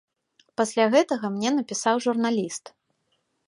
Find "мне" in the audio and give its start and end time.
1.35-1.49